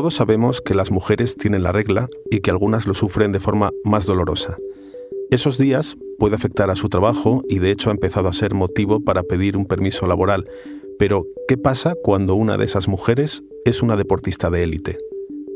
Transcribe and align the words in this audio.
Todos 0.00 0.14
sabemos 0.14 0.62
que 0.62 0.72
las 0.72 0.90
mujeres 0.90 1.36
tienen 1.36 1.62
la 1.62 1.72
regla 1.72 2.08
y 2.30 2.40
que 2.40 2.50
algunas 2.50 2.86
lo 2.86 2.94
sufren 2.94 3.32
de 3.32 3.38
forma 3.38 3.72
más 3.84 4.06
dolorosa. 4.06 4.56
Esos 5.30 5.58
días 5.58 5.98
puede 6.18 6.36
afectar 6.36 6.70
a 6.70 6.74
su 6.74 6.88
trabajo 6.88 7.42
y 7.50 7.58
de 7.58 7.70
hecho 7.70 7.90
ha 7.90 7.92
empezado 7.92 8.26
a 8.26 8.32
ser 8.32 8.54
motivo 8.54 9.04
para 9.04 9.22
pedir 9.24 9.58
un 9.58 9.66
permiso 9.66 10.06
laboral. 10.06 10.48
Pero, 10.98 11.26
¿qué 11.46 11.58
pasa 11.58 11.96
cuando 12.02 12.34
una 12.34 12.56
de 12.56 12.64
esas 12.64 12.88
mujeres 12.88 13.42
es 13.66 13.82
una 13.82 13.98
deportista 13.98 14.48
de 14.48 14.62
élite? 14.62 14.96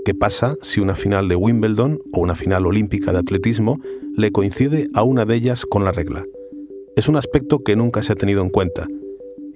¿Qué 0.04 0.12
pasa 0.12 0.56
si 0.60 0.78
una 0.78 0.94
final 0.94 1.26
de 1.26 1.36
Wimbledon 1.36 1.98
o 2.12 2.20
una 2.20 2.34
final 2.34 2.66
olímpica 2.66 3.12
de 3.12 3.20
atletismo 3.20 3.80
le 4.14 4.30
coincide 4.30 4.90
a 4.92 5.04
una 5.04 5.24
de 5.24 5.36
ellas 5.36 5.64
con 5.64 5.84
la 5.84 5.92
regla? 5.92 6.22
Es 6.96 7.08
un 7.08 7.16
aspecto 7.16 7.64
que 7.64 7.76
nunca 7.76 8.02
se 8.02 8.12
ha 8.12 8.16
tenido 8.16 8.42
en 8.42 8.50
cuenta. 8.50 8.88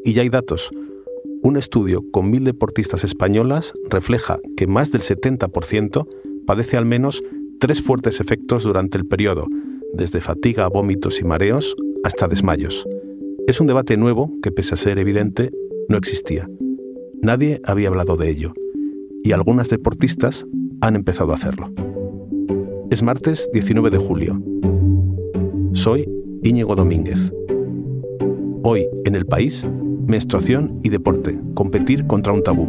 Y 0.02 0.14
ya 0.14 0.23
hay 0.23 0.30
datos. 0.30 0.70
Un 1.49 1.57
estudio 1.57 2.05
con 2.11 2.30
mil 2.30 2.45
deportistas 2.45 3.05
españolas 3.05 3.73
refleja 3.89 4.39
que 4.55 4.67
más 4.67 4.93
del 4.93 5.01
70% 5.01 6.07
padece 6.46 6.77
al 6.77 6.85
menos 6.85 7.22
tres 7.59 7.81
fuertes 7.81 8.21
efectos 8.21 8.64
durante 8.64 8.99
el 8.99 9.07
periodo, 9.07 9.46
desde 9.95 10.21
fatiga, 10.21 10.69
vómitos 10.69 11.22
y 11.22 11.25
mareos 11.25 11.75
hasta 12.05 12.29
desmayos. 12.29 12.86
Es 13.46 13.63
un 13.63 13.67
debate 13.67 13.96
nuevo 13.96 14.31
que, 14.43 14.53
pese 14.53 14.75
a 14.75 14.77
ser 14.77 14.99
evidente, 14.99 15.50
no 15.89 15.96
existía. 15.96 16.50
Nadie 17.22 17.63
había 17.64 17.89
hablado 17.89 18.19
de 18.19 18.29
ello, 18.29 18.53
y 19.25 19.33
algunas 19.33 19.71
deportistas 19.71 20.46
han 20.83 20.96
empezado 20.96 21.33
a 21.33 21.36
hacerlo. 21.36 21.72
Es 22.91 23.03
martes 23.03 23.49
19 23.55 23.89
de 23.89 23.96
julio. 23.96 24.43
Soy 25.72 26.11
Íñigo 26.43 26.77
Domínguez. 26.77 27.33
Hoy, 28.64 28.86
en 29.07 29.14
el 29.14 29.25
país, 29.25 29.67
menstruación 30.08 30.80
y 30.82 30.89
deporte, 30.89 31.39
competir 31.54 32.06
contra 32.06 32.33
un 32.33 32.42
tabú. 32.42 32.66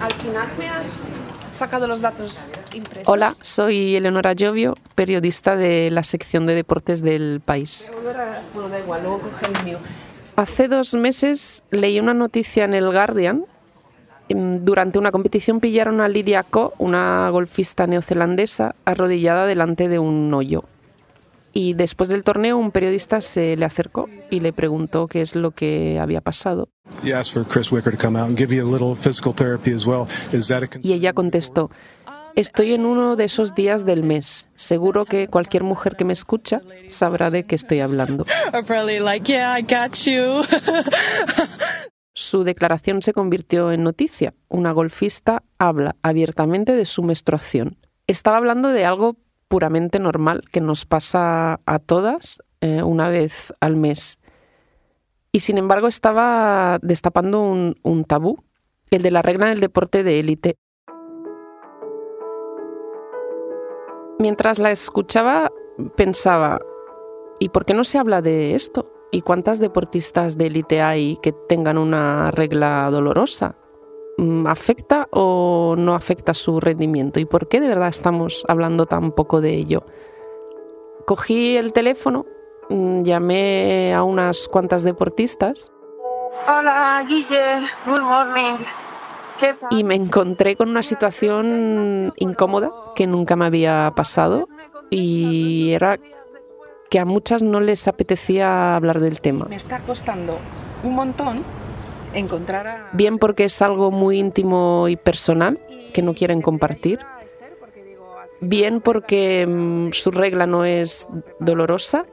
Al 0.00 0.12
final 0.12 0.48
me 0.58 0.68
has 0.68 1.34
sacado 1.54 1.86
los 1.86 2.02
datos 2.02 2.52
impresos. 2.74 3.08
Hola, 3.08 3.34
soy 3.40 3.96
Eleonora 3.96 4.34
Llovio, 4.34 4.76
periodista 4.94 5.56
de 5.56 5.90
la 5.90 6.02
sección 6.02 6.46
de 6.46 6.54
deportes 6.54 7.02
del 7.02 7.40
país. 7.42 7.90
Bueno, 8.94 8.98
da 8.98 8.98
igual, 8.98 9.02
luego 9.02 9.20
coge 9.20 9.46
el 9.46 9.64
mío. 9.64 9.78
Hace 10.36 10.68
dos 10.68 10.94
meses 10.94 11.62
leí 11.70 12.00
una 12.00 12.14
noticia 12.14 12.64
en 12.64 12.74
el 12.74 12.90
Guardian. 12.90 13.44
Em, 14.28 14.64
Durante 14.64 14.98
una 14.98 15.12
competición 15.12 15.60
pillaron 15.60 16.00
a 16.00 16.08
Lydia 16.08 16.42
Ko, 16.42 16.72
una 16.78 17.28
golfista 17.30 17.86
neozelandesa, 17.86 18.74
arrodillada 18.84 19.46
delante 19.46 19.88
de 19.88 19.98
un 19.98 20.32
hoyo. 20.32 20.64
Y 21.52 21.74
después 21.74 22.08
del 22.08 22.24
torneo 22.24 22.58
un 22.58 22.72
periodista 22.72 23.20
se 23.20 23.56
le 23.56 23.64
acercó 23.64 24.08
y 24.28 24.40
le 24.40 24.52
preguntó 24.52 25.06
qué 25.06 25.20
es 25.20 25.36
lo 25.36 25.52
que 25.52 26.00
había 26.00 26.20
pasado. 26.20 26.68
You 27.04 27.14
asked 27.14 27.32
for 27.32 27.44
Chris 27.46 27.70
Wicker 27.70 27.96
to 27.96 28.02
come 28.02 28.18
out 28.18 28.28
and 28.28 28.36
give 28.36 28.52
you 28.52 28.66
a 28.66 28.68
little 28.68 28.96
physical 28.96 29.32
therapy 29.32 29.72
as 29.72 29.86
well. 29.86 30.08
Is 30.32 30.48
that 30.48 30.64
a 30.64 30.66
concern? 30.66 30.82
Y 30.82 30.94
ella 30.94 31.12
contestó, 31.12 31.70
estoy 32.36 32.72
en 32.72 32.86
uno 32.86 33.16
de 33.16 33.24
esos 33.24 33.54
días 33.54 33.84
del 33.84 34.02
mes. 34.02 34.48
Seguro 34.54 35.04
que 35.04 35.28
cualquier 35.28 35.62
mujer 35.62 35.96
que 35.96 36.04
me 36.04 36.12
escucha 36.12 36.60
sabrá 36.88 37.30
de 37.30 37.44
qué 37.44 37.54
estoy 37.54 37.80
hablando. 37.80 38.26
Su 42.14 42.44
declaración 42.44 43.02
se 43.02 43.12
convirtió 43.12 43.72
en 43.72 43.82
noticia. 43.82 44.34
Una 44.48 44.70
golfista 44.70 45.42
habla 45.58 45.96
abiertamente 46.02 46.76
de 46.76 46.86
su 46.86 47.02
menstruación. 47.02 47.76
Estaba 48.06 48.36
hablando 48.36 48.68
de 48.68 48.84
algo 48.84 49.16
puramente 49.48 49.98
normal 49.98 50.42
que 50.52 50.60
nos 50.60 50.84
pasa 50.84 51.60
a 51.66 51.78
todas 51.80 52.42
eh, 52.60 52.82
una 52.82 53.08
vez 53.08 53.52
al 53.60 53.76
mes. 53.76 54.20
Y 55.32 55.40
sin 55.40 55.58
embargo 55.58 55.88
estaba 55.88 56.78
destapando 56.82 57.40
un, 57.42 57.74
un 57.82 58.04
tabú, 58.04 58.44
el 58.90 59.02
de 59.02 59.10
la 59.10 59.22
regla 59.22 59.46
en 59.46 59.52
el 59.52 59.60
deporte 59.60 60.04
de 60.04 60.20
élite. 60.20 60.54
Mientras 64.24 64.58
la 64.58 64.70
escuchaba, 64.70 65.52
pensaba, 65.96 66.58
¿y 67.38 67.50
por 67.50 67.66
qué 67.66 67.74
no 67.74 67.84
se 67.84 67.98
habla 67.98 68.22
de 68.22 68.54
esto? 68.54 68.90
¿Y 69.12 69.20
cuántas 69.20 69.58
deportistas 69.58 70.38
de 70.38 70.46
élite 70.46 70.80
hay 70.80 71.18
que 71.18 71.32
tengan 71.32 71.76
una 71.76 72.30
regla 72.30 72.88
dolorosa? 72.90 73.58
Mm, 74.16 74.46
¿Afecta 74.46 75.08
o 75.10 75.74
no 75.76 75.94
afecta 75.94 76.32
su 76.32 76.58
rendimiento? 76.58 77.20
¿Y 77.20 77.26
por 77.26 77.48
qué 77.48 77.60
de 77.60 77.68
verdad 77.68 77.88
estamos 77.88 78.46
hablando 78.48 78.86
tan 78.86 79.12
poco 79.12 79.42
de 79.42 79.56
ello? 79.56 79.84
Cogí 81.06 81.58
el 81.58 81.74
teléfono, 81.74 82.24
mm, 82.70 83.02
llamé 83.02 83.92
a 83.92 84.04
unas 84.04 84.48
cuantas 84.48 84.84
deportistas 84.84 85.70
Hola, 86.48 87.04
Guille. 87.06 87.60
Good 87.84 88.00
morning. 88.00 88.56
Y 89.70 89.84
me 89.84 89.94
encontré 89.94 90.56
con 90.56 90.68
una 90.68 90.82
situación 90.82 92.12
incómoda 92.16 92.70
que 92.94 93.06
nunca 93.06 93.36
me 93.36 93.46
había 93.46 93.92
pasado 93.96 94.46
y 94.90 95.72
era 95.72 95.98
que 96.90 96.98
a 96.98 97.04
muchas 97.04 97.42
no 97.42 97.60
les 97.60 97.88
apetecía 97.88 98.76
hablar 98.76 99.00
del 99.00 99.20
tema. 99.20 99.46
Me 99.48 99.56
está 99.56 99.80
costando 99.80 100.38
un 100.82 100.94
montón 100.94 101.42
encontrar 102.12 102.66
a... 102.66 102.88
Bien 102.92 103.18
porque 103.18 103.44
es 103.44 103.60
algo 103.62 103.90
muy 103.90 104.18
íntimo 104.18 104.88
y 104.88 104.96
personal 104.96 105.58
que 105.92 106.02
no 106.02 106.14
quieren 106.14 106.40
compartir. 106.40 107.00
Bien 108.40 108.80
porque 108.80 109.46
mm, 109.46 109.92
su 109.92 110.10
regla 110.10 110.46
no 110.46 110.64
es 110.64 111.08
dolorosa 111.40 112.04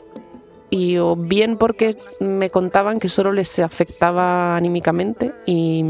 y 0.70 0.98
o 0.98 1.16
bien 1.16 1.58
porque 1.58 1.98
me 2.20 2.50
contaban 2.50 3.00
que 3.00 3.10
solo 3.10 3.34
les 3.34 3.60
afectaba 3.60 4.56
anímicamente 4.56 5.34
y, 5.46 5.84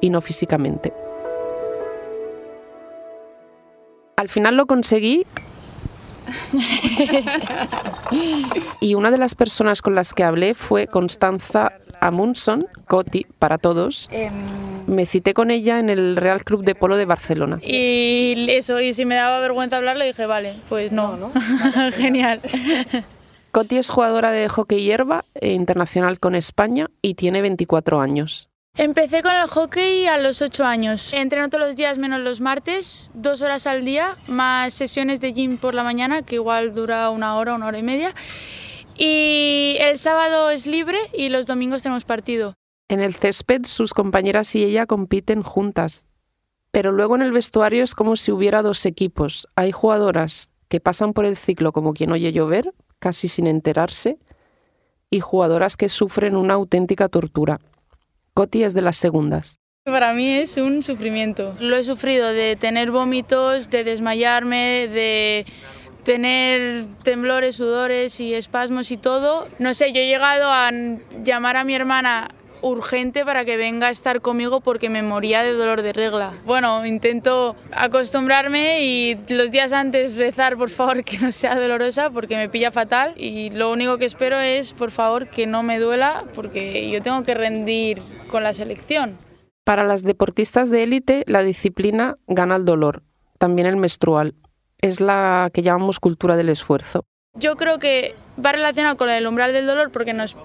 y 0.00 0.10
no 0.10 0.20
físicamente. 0.20 0.92
Al 4.16 4.28
final 4.28 4.56
lo 4.56 4.66
conseguí 4.66 5.26
y 8.80 8.94
una 8.94 9.10
de 9.10 9.18
las 9.18 9.34
personas 9.34 9.82
con 9.82 9.94
las 9.94 10.12
que 10.12 10.24
hablé 10.24 10.54
fue 10.54 10.86
Constanza 10.86 11.72
Amundson, 12.00 12.66
Coti 12.86 13.26
para 13.38 13.58
todos. 13.58 14.08
Me 14.86 15.06
cité 15.06 15.34
con 15.34 15.50
ella 15.50 15.78
en 15.78 15.90
el 15.90 16.16
Real 16.16 16.44
Club 16.44 16.64
de 16.64 16.74
Polo 16.74 16.96
de 16.96 17.04
Barcelona. 17.04 17.58
y 17.62 18.46
eso, 18.48 18.80
y 18.80 18.94
si 18.94 19.04
me 19.04 19.16
daba 19.16 19.40
vergüenza 19.40 19.76
hablarle, 19.76 20.06
dije, 20.06 20.26
vale, 20.26 20.54
pues 20.68 20.92
no. 20.92 21.30
Genial. 21.96 22.40
Coti 23.52 23.78
es 23.78 23.88
jugadora 23.88 24.32
de 24.32 24.48
hockey 24.48 24.82
hierba 24.82 25.24
e 25.34 25.52
internacional 25.52 26.18
con 26.20 26.34
España 26.34 26.90
y 27.02 27.14
tiene 27.14 27.42
24 27.42 28.00
años. 28.00 28.50
Empecé 28.78 29.22
con 29.22 29.34
el 29.34 29.48
hockey 29.48 30.06
a 30.06 30.18
los 30.18 30.42
8 30.42 30.66
años. 30.66 31.14
Entreno 31.14 31.48
todos 31.48 31.66
los 31.66 31.76
días 31.76 31.96
menos 31.96 32.20
los 32.20 32.42
martes, 32.42 33.10
dos 33.14 33.40
horas 33.40 33.66
al 33.66 33.86
día, 33.86 34.18
más 34.26 34.74
sesiones 34.74 35.18
de 35.18 35.32
gym 35.32 35.56
por 35.56 35.72
la 35.74 35.82
mañana, 35.82 36.20
que 36.20 36.34
igual 36.34 36.74
dura 36.74 37.08
una 37.08 37.38
hora, 37.38 37.54
una 37.54 37.68
hora 37.68 37.78
y 37.78 37.82
media. 37.82 38.14
Y 38.94 39.78
el 39.80 39.96
sábado 39.96 40.50
es 40.50 40.66
libre 40.66 40.98
y 41.14 41.30
los 41.30 41.46
domingos 41.46 41.84
tenemos 41.84 42.04
partido. 42.04 42.52
En 42.88 43.00
el 43.00 43.14
césped 43.14 43.64
sus 43.64 43.94
compañeras 43.94 44.54
y 44.54 44.62
ella 44.62 44.84
compiten 44.84 45.42
juntas. 45.42 46.04
Pero 46.70 46.92
luego 46.92 47.16
en 47.16 47.22
el 47.22 47.32
vestuario 47.32 47.82
es 47.82 47.94
como 47.94 48.14
si 48.16 48.30
hubiera 48.30 48.60
dos 48.60 48.84
equipos. 48.84 49.48
Hay 49.56 49.72
jugadoras 49.72 50.52
que 50.68 50.80
pasan 50.80 51.14
por 51.14 51.24
el 51.24 51.38
ciclo 51.38 51.72
como 51.72 51.94
quien 51.94 52.12
oye 52.12 52.30
llover, 52.30 52.74
casi 52.98 53.28
sin 53.28 53.46
enterarse, 53.46 54.18
y 55.08 55.20
jugadoras 55.20 55.78
que 55.78 55.88
sufren 55.88 56.36
una 56.36 56.54
auténtica 56.54 57.08
tortura. 57.08 57.58
Coti 58.36 58.64
es 58.64 58.74
de 58.74 58.82
las 58.82 58.98
segundas. 58.98 59.56
Para 59.86 60.12
mí 60.12 60.28
es 60.28 60.58
un 60.58 60.82
sufrimiento. 60.82 61.54
Lo 61.58 61.74
he 61.74 61.84
sufrido 61.84 62.28
de 62.34 62.54
tener 62.54 62.90
vómitos, 62.90 63.70
de 63.70 63.82
desmayarme, 63.82 64.88
de 64.88 65.46
tener 66.04 66.84
temblores, 67.02 67.56
sudores 67.56 68.20
y 68.20 68.34
espasmos 68.34 68.90
y 68.90 68.98
todo. 68.98 69.46
No 69.58 69.72
sé, 69.72 69.94
yo 69.94 70.02
he 70.02 70.06
llegado 70.06 70.52
a 70.52 70.70
llamar 71.24 71.56
a 71.56 71.64
mi 71.64 71.74
hermana 71.74 72.28
urgente 72.60 73.24
para 73.24 73.46
que 73.46 73.56
venga 73.56 73.86
a 73.86 73.90
estar 73.90 74.20
conmigo 74.20 74.60
porque 74.60 74.90
me 74.90 75.02
moría 75.02 75.42
de 75.42 75.54
dolor 75.54 75.80
de 75.80 75.94
regla. 75.94 76.34
Bueno, 76.44 76.84
intento 76.84 77.56
acostumbrarme 77.72 78.82
y 78.82 79.16
los 79.28 79.50
días 79.50 79.72
antes 79.72 80.16
rezar 80.16 80.58
por 80.58 80.68
favor 80.68 81.04
que 81.04 81.16
no 81.18 81.32
sea 81.32 81.58
dolorosa 81.58 82.10
porque 82.10 82.36
me 82.36 82.50
pilla 82.50 82.70
fatal 82.70 83.14
y 83.16 83.48
lo 83.48 83.72
único 83.72 83.96
que 83.96 84.04
espero 84.04 84.38
es 84.40 84.74
por 84.74 84.90
favor 84.90 85.28
que 85.28 85.46
no 85.46 85.62
me 85.62 85.78
duela 85.78 86.24
porque 86.34 86.90
yo 86.90 87.00
tengo 87.00 87.22
que 87.22 87.32
rendir 87.32 88.02
con 88.26 88.42
la 88.42 88.54
selección. 88.54 89.16
Para 89.64 89.84
las 89.84 90.02
deportistas 90.02 90.70
de 90.70 90.84
élite, 90.84 91.24
la 91.26 91.42
disciplina 91.42 92.16
gana 92.26 92.56
el 92.56 92.64
dolor, 92.64 93.02
también 93.38 93.66
el 93.66 93.76
menstrual. 93.76 94.34
Es 94.80 95.00
la 95.00 95.50
que 95.52 95.62
llamamos 95.62 95.98
cultura 95.98 96.36
del 96.36 96.48
esfuerzo. 96.48 97.04
Yo 97.34 97.56
creo 97.56 97.78
que 97.78 98.14
va 98.44 98.52
relacionado 98.52 98.96
con 98.96 99.10
el 99.10 99.26
umbral 99.26 99.52
del 99.52 99.66
dolor 99.66 99.90
porque 99.90 100.12
nos 100.12 100.36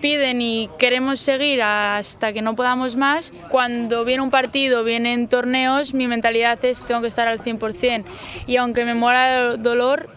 piden 0.00 0.40
y 0.40 0.68
queremos 0.78 1.20
seguir 1.20 1.62
hasta 1.62 2.32
que 2.32 2.42
no 2.42 2.54
podamos 2.54 2.96
más, 2.96 3.32
cuando 3.50 4.04
viene 4.04 4.22
un 4.22 4.30
partido, 4.30 4.84
vienen 4.84 5.28
torneos, 5.28 5.94
mi 5.94 6.06
mentalidad 6.06 6.62
es 6.64 6.84
tengo 6.84 7.00
que 7.00 7.08
estar 7.08 7.28
al 7.28 7.40
100%. 7.40 8.04
Y 8.46 8.56
aunque 8.56 8.84
me 8.84 8.94
muera 8.94 9.52
de 9.52 9.56
dolor, 9.58 10.08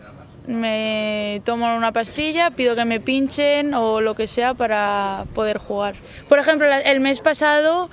me 0.48 1.42
tomo 1.46 1.76
una 1.76 1.92
pastilla, 1.92 2.52
pido 2.52 2.76
que 2.76 2.86
me 2.86 3.00
pinchen 3.00 3.74
o 3.74 4.02
lo 4.02 4.16
que 4.16 4.28
sea 4.28 4.54
para 4.54 5.26
poder 5.34 5.58
jugar. 5.58 5.96
Por 6.30 6.40
ejemplo, 6.40 6.68
el 6.68 7.00
mes 7.00 7.20
pasado 7.20 7.90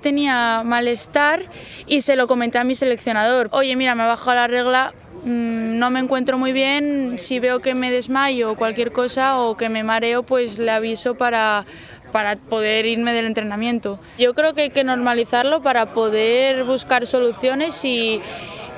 tenía 0.00 0.62
malestar 0.64 1.44
y 1.86 2.00
se 2.00 2.16
lo 2.16 2.26
comenté 2.26 2.58
a 2.58 2.64
mi 2.64 2.74
seleccionador. 2.74 3.48
Oye, 3.52 3.76
mira, 3.76 3.94
me 3.94 4.02
ha 4.02 4.06
bajado 4.06 4.34
la 4.34 4.46
regla, 4.46 4.94
mm, 5.24 5.78
no 5.78 5.90
me 5.90 6.00
encuentro 6.00 6.38
muy 6.38 6.52
bien, 6.52 7.18
si 7.18 7.38
veo 7.38 7.60
que 7.60 7.74
me 7.74 7.90
desmayo 7.90 8.52
o 8.52 8.56
cualquier 8.56 8.92
cosa 8.92 9.40
o 9.40 9.56
que 9.56 9.68
me 9.68 9.82
mareo, 9.84 10.22
pues 10.22 10.58
le 10.58 10.70
aviso 10.70 11.14
para, 11.16 11.64
para 12.12 12.36
poder 12.36 12.86
irme 12.86 13.12
del 13.12 13.26
entrenamiento. 13.26 14.00
Yo 14.18 14.34
creo 14.34 14.54
que 14.54 14.62
hay 14.62 14.70
que 14.70 14.84
normalizarlo 14.84 15.62
para 15.62 15.92
poder 15.92 16.64
buscar 16.64 17.06
soluciones 17.06 17.84
y 17.84 18.20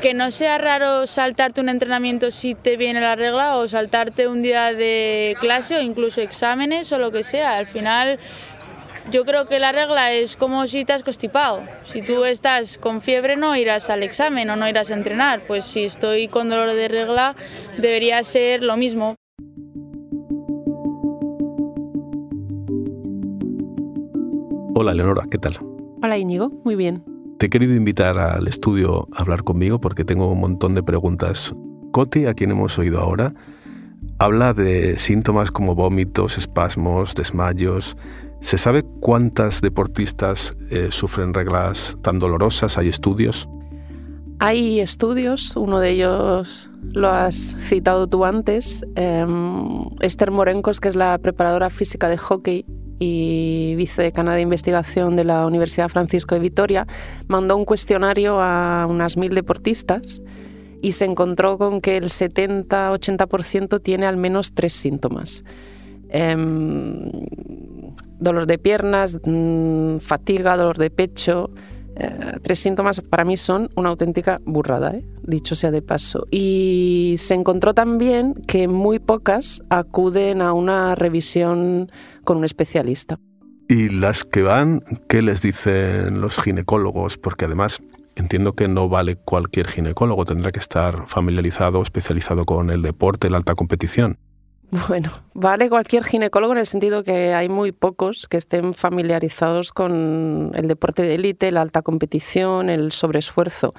que 0.02 0.14
no 0.14 0.32
sea 0.32 0.58
raro 0.58 1.06
saltarte 1.06 1.60
un 1.60 1.68
entrenamiento 1.68 2.32
si 2.32 2.56
te 2.56 2.76
viene 2.76 3.00
la 3.00 3.14
regla 3.14 3.56
o 3.56 3.68
saltarte 3.68 4.26
un 4.26 4.42
día 4.42 4.74
de 4.74 5.36
clase 5.38 5.76
o 5.76 5.80
incluso 5.80 6.20
exámenes 6.20 6.90
o 6.90 6.98
lo 6.98 7.12
que 7.12 7.22
sea. 7.22 7.56
Al 7.56 7.68
final 7.68 8.18
yo 9.12 9.24
creo 9.24 9.46
que 9.46 9.60
la 9.60 9.70
regla 9.70 10.12
es 10.12 10.36
como 10.36 10.66
si 10.66 10.84
te 10.84 10.92
has 10.92 11.04
constipado. 11.04 11.62
Si 11.84 12.02
tú 12.02 12.24
estás 12.24 12.78
con 12.78 13.00
fiebre 13.00 13.36
no 13.36 13.54
irás 13.54 13.90
al 13.90 14.02
examen 14.02 14.50
o 14.50 14.56
no 14.56 14.68
irás 14.68 14.90
a 14.90 14.94
entrenar. 14.94 15.40
Pues 15.46 15.64
si 15.64 15.84
estoy 15.84 16.26
con 16.26 16.48
dolor 16.48 16.74
de 16.74 16.88
regla 16.88 17.36
debería 17.78 18.24
ser 18.24 18.64
lo 18.64 18.76
mismo. 18.76 19.14
Hola 24.74 24.94
Leonora, 24.94 25.26
¿qué 25.30 25.38
tal? 25.38 25.60
Hola 26.02 26.18
Íñigo, 26.18 26.50
muy 26.64 26.74
bien. 26.74 27.11
Te 27.42 27.46
he 27.46 27.50
querido 27.50 27.74
invitar 27.74 28.20
al 28.20 28.46
estudio 28.46 29.08
a 29.12 29.22
hablar 29.22 29.42
conmigo 29.42 29.80
porque 29.80 30.04
tengo 30.04 30.30
un 30.30 30.38
montón 30.38 30.76
de 30.76 30.84
preguntas. 30.84 31.52
Coti, 31.90 32.26
a 32.26 32.34
quien 32.34 32.52
hemos 32.52 32.78
oído 32.78 33.00
ahora, 33.00 33.34
habla 34.20 34.54
de 34.54 34.96
síntomas 34.96 35.50
como 35.50 35.74
vómitos, 35.74 36.38
espasmos, 36.38 37.16
desmayos. 37.16 37.96
¿Se 38.40 38.58
sabe 38.58 38.84
cuántas 39.00 39.60
deportistas 39.60 40.56
eh, 40.70 40.90
sufren 40.92 41.34
reglas 41.34 41.98
tan 42.00 42.20
dolorosas? 42.20 42.78
¿Hay 42.78 42.86
estudios? 42.86 43.48
Hay 44.38 44.78
estudios, 44.78 45.56
uno 45.56 45.80
de 45.80 45.90
ellos 45.90 46.70
lo 46.92 47.08
has 47.08 47.56
citado 47.58 48.06
tú 48.06 48.24
antes. 48.24 48.86
Em, 48.94 49.84
Esther 49.98 50.30
Morencos, 50.30 50.78
que 50.78 50.86
es 50.86 50.94
la 50.94 51.18
preparadora 51.18 51.70
física 51.70 52.08
de 52.08 52.18
hockey 52.18 52.64
y 53.04 53.74
vicedecana 53.74 54.36
de 54.36 54.42
investigación 54.42 55.16
de 55.16 55.24
la 55.24 55.44
Universidad 55.44 55.88
Francisco 55.88 56.36
de 56.36 56.40
Vitoria, 56.40 56.86
mandó 57.26 57.56
un 57.56 57.64
cuestionario 57.64 58.40
a 58.40 58.86
unas 58.88 59.16
mil 59.16 59.34
deportistas 59.34 60.22
y 60.80 60.92
se 60.92 61.06
encontró 61.06 61.58
con 61.58 61.80
que 61.80 61.96
el 61.96 62.04
70-80% 62.04 63.82
tiene 63.82 64.06
al 64.06 64.16
menos 64.16 64.52
tres 64.52 64.72
síntomas. 64.74 65.42
Em, 66.10 67.10
dolor 68.20 68.46
de 68.46 68.58
piernas, 68.58 69.18
mm, 69.24 69.96
fatiga, 69.98 70.56
dolor 70.56 70.78
de 70.78 70.90
pecho, 70.90 71.50
eh, 72.02 72.38
tres 72.42 72.58
síntomas 72.58 73.00
para 73.00 73.24
mí 73.24 73.36
son 73.36 73.68
una 73.76 73.90
auténtica 73.90 74.40
burrada, 74.44 74.90
¿eh? 74.90 75.04
dicho 75.22 75.54
sea 75.54 75.70
de 75.70 75.82
paso. 75.82 76.26
Y 76.30 77.14
se 77.18 77.34
encontró 77.34 77.74
también 77.74 78.34
que 78.46 78.66
muy 78.66 78.98
pocas 78.98 79.62
acuden 79.70 80.42
a 80.42 80.52
una 80.52 80.96
revisión 80.96 81.90
con 82.24 82.38
un 82.38 82.44
especialista. 82.44 83.20
¿Y 83.68 83.88
las 83.88 84.24
que 84.24 84.42
van, 84.42 84.82
qué 85.08 85.22
les 85.22 85.42
dicen 85.42 86.20
los 86.20 86.38
ginecólogos? 86.40 87.18
Porque 87.18 87.44
además 87.44 87.80
entiendo 88.16 88.54
que 88.54 88.66
no 88.66 88.88
vale 88.88 89.14
cualquier 89.16 89.68
ginecólogo, 89.68 90.24
tendrá 90.24 90.50
que 90.50 90.58
estar 90.58 91.06
familiarizado, 91.06 91.80
especializado 91.82 92.44
con 92.44 92.70
el 92.70 92.82
deporte, 92.82 93.30
la 93.30 93.36
alta 93.36 93.54
competición. 93.54 94.18
Bueno, 94.88 95.10
vale 95.34 95.68
cualquier 95.68 96.04
ginecólogo 96.04 96.54
en 96.54 96.60
el 96.60 96.66
sentido 96.66 97.04
que 97.04 97.34
hay 97.34 97.48
muy 97.50 97.72
pocos 97.72 98.26
que 98.26 98.38
estén 98.38 98.72
familiarizados 98.72 99.70
con 99.70 100.52
el 100.54 100.66
deporte 100.66 101.02
de 101.02 101.16
élite, 101.16 101.52
la 101.52 101.60
alta 101.60 101.82
competición, 101.82 102.70
el 102.70 102.90
sobreesfuerzo. 102.90 103.74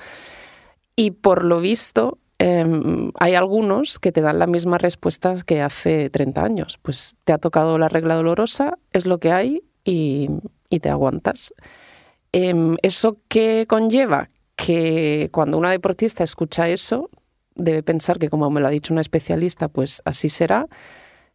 Y 0.96 1.12
por 1.12 1.46
lo 1.46 1.62
visto, 1.62 2.20
em, 2.38 3.12
hay 3.20 3.34
algunos 3.34 3.98
que 3.98 4.12
te 4.12 4.22
dan 4.22 4.38
la 4.38 4.46
misma 4.46 4.78
respuesta 4.78 5.36
que 5.44 5.62
hace 5.62 6.12
30 6.12 6.46
años. 6.46 6.78
Pues 6.82 7.16
te 7.24 7.34
ha 7.34 7.40
tocado 7.40 7.80
la 7.80 7.90
regla 7.90 8.14
dolorosa, 8.14 8.78
es 8.92 9.08
lo 9.08 9.18
que 9.20 9.32
hay 9.32 9.64
y, 9.84 10.30
te 10.82 10.90
aguantas. 10.90 11.54
Em, 12.32 12.78
¿Eso 12.82 13.18
qué 13.30 13.66
conlleva? 13.68 14.28
Que 14.56 15.30
cuando 15.32 15.58
una 15.58 15.72
deportista 15.72 16.24
escucha 16.24 16.70
eso, 16.70 17.10
debe 17.56 17.84
pensar 17.84 18.20
que 18.20 18.30
como 18.30 18.50
me 18.50 18.62
lo 18.62 18.68
ha 18.68 18.72
dicho 18.72 18.94
una 18.94 19.02
especialista, 19.02 19.68
pues 19.68 20.02
así 20.06 20.30
será. 20.30 20.68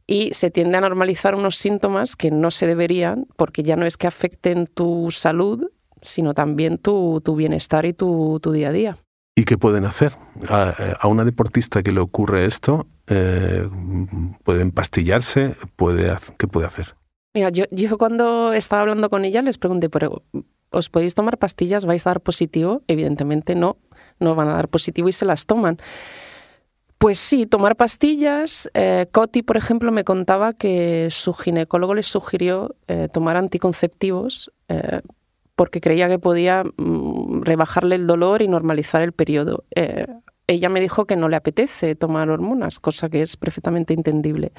Y 0.07 0.33
se 0.33 0.51
tiende 0.51 0.79
a 0.79 0.81
normalizar 0.81 1.35
unos 1.35 1.57
síntomas 1.57 2.17
que 2.17 2.31
no 2.31 2.51
se 2.51 2.67
deberían, 2.67 3.27
porque 3.37 3.63
ya 3.63 3.77
no 3.77 3.85
es 3.85 3.97
que 3.97 4.07
afecten 4.07 4.67
tu 4.67 5.11
salud, 5.11 5.71
sino 6.01 6.35
también 6.35 6.79
tu, 6.79 7.21
bienestar 7.37 7.85
y 7.85 7.93
tu, 7.93 8.41
día 8.53 8.69
a 8.69 8.73
día. 8.73 8.97
¿Y 9.37 9.45
qué 9.45 9.59
pueden 9.59 9.85
hacer? 9.85 10.13
A, 10.49 11.07
una 11.07 11.25
deportista 11.25 11.83
que 11.83 11.93
le 11.93 12.01
ocurre 12.01 12.47
esto, 12.47 12.87
eh, 13.07 13.69
¿puede 14.45 14.63
empastillarse? 14.63 15.57
¿Puede, 15.77 16.13
¿Qué 16.39 16.49
puede 16.49 16.67
hacer? 16.67 16.97
Mira, 17.35 17.51
yo, 17.51 17.65
yo 17.71 17.99
cuando 17.99 18.53
estaba 18.53 18.83
hablando 18.83 19.11
con 19.11 19.25
ella 19.25 19.43
les 19.43 19.59
pregunté, 19.59 19.91
¿pero 19.91 20.23
os 20.71 20.89
podéis 20.89 21.15
tomar 21.15 21.39
pastillas? 21.39 21.85
¿Vais 21.85 22.07
a 22.07 22.11
dar 22.11 22.21
positivo? 22.21 22.83
Evidentemente 22.89 23.55
no, 23.55 23.77
no 24.21 24.35
van 24.35 24.49
a 24.49 24.55
dar 24.55 24.69
positivo 24.69 25.09
y 25.09 25.13
se 25.13 25.25
las 25.25 25.47
toman. 25.47 25.79
Pues 26.99 27.21
sí, 27.21 27.47
tomar 27.47 27.77
pastillas. 27.77 28.69
Eh, 28.75 29.07
Coti, 29.13 29.43
por 29.43 29.57
ejemplo, 29.57 29.93
me 29.93 30.03
contaba 30.03 30.53
que 30.53 31.09
su 31.11 31.33
ginecólogo 31.33 31.95
le 31.95 32.03
sugirió 32.03 32.75
eh, 32.89 33.09
tomar 33.13 33.37
anticonceptivos 33.37 34.53
eh, 34.69 35.01
porque 35.55 35.81
creía 35.81 36.09
que 36.09 36.19
podía 36.19 36.65
mm, 36.65 37.43
rebajarle 37.43 37.95
el 37.95 38.09
dolor 38.09 38.43
y 38.43 38.49
normalizar 38.49 39.03
el 39.03 39.13
periodo. 39.13 39.65
ella 40.49 40.69
me 40.71 40.81
dijo 40.81 41.05
que 41.05 41.17
no 41.17 41.29
le 41.29 41.37
apetece 41.37 41.95
tomar 41.95 42.31
hormonas, 42.31 42.81
cosa 42.81 43.09
que 43.09 43.23
es 43.23 43.37
perfectamente 43.37 43.95
entendible. 43.95 44.53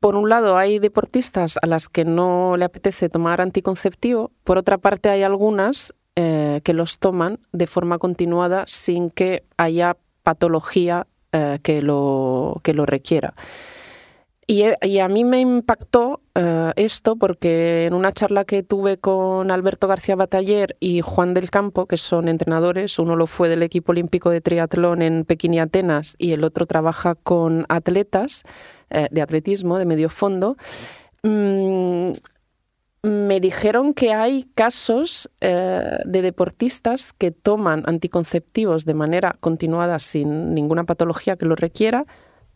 Por 0.00 0.16
un 0.16 0.28
lado, 0.28 0.56
hay 0.56 0.80
deportistas 0.80 1.58
a 1.62 1.66
las 1.66 1.88
que 1.88 2.04
no 2.04 2.56
le 2.56 2.64
apetece 2.64 3.08
tomar 3.08 3.40
anticonceptivo, 3.40 4.32
por 4.42 4.58
otra 4.58 4.78
parte, 4.78 5.10
hay 5.10 5.22
algunas 5.22 5.94
eh, 6.14 6.60
que 6.62 6.74
los 6.74 6.98
toman 6.98 7.38
de 7.52 7.66
forma 7.66 7.96
continuada 7.96 8.64
sin 8.66 9.08
que 9.08 9.44
haya 9.56 9.96
patología 10.22 11.06
eh, 11.32 11.58
que, 11.62 11.80
lo, 11.80 12.60
que 12.62 12.74
lo 12.74 12.84
requiera. 12.84 13.34
Y, 14.46 14.64
y, 14.82 14.98
a 14.98 15.08
mí 15.08 15.24
me 15.24 15.40
impactó 15.40 16.20
eh, 16.34 16.72
esto 16.76 17.16
porque 17.16 17.86
en 17.86 17.94
una 17.94 18.12
charla 18.12 18.44
que 18.44 18.62
tuve 18.62 18.98
con 18.98 19.50
Alberto 19.50 19.88
García 19.88 20.14
Bataller 20.14 20.76
y 20.80 21.00
Juan 21.00 21.32
del 21.32 21.48
Campo, 21.48 21.86
que 21.86 21.96
son 21.96 22.28
entrenadores, 22.28 22.98
uno 22.98 23.16
lo 23.16 23.26
fue 23.26 23.48
del 23.48 23.62
equipo 23.62 23.92
olímpico 23.92 24.28
de 24.28 24.42
triatlón 24.42 25.00
en 25.00 25.24
Pekín 25.24 25.54
y 25.54 25.60
Atenas 25.60 26.16
y 26.18 26.32
el 26.32 26.44
otro 26.44 26.66
trabaja 26.66 27.14
con 27.14 27.64
atletas 27.70 28.42
de 28.90 29.22
atletismo 29.22 29.78
de 29.78 29.86
medio 29.86 30.10
fondo, 30.10 30.58
mm, 31.22 32.10
me 33.02 33.40
dijeron 33.40 33.94
que 33.94 34.12
hay 34.14 34.48
casos 34.54 35.30
eh, 35.40 35.98
de 36.04 36.22
deportistas 36.22 37.12
que 37.12 37.32
toman 37.32 37.82
anticonceptivos 37.86 38.84
de 38.84 38.94
manera 38.94 39.36
continuada 39.40 39.98
sin 39.98 40.54
ninguna 40.54 40.84
patología 40.84 41.36
que 41.36 41.46
lo 41.46 41.56
requiera 41.56 42.06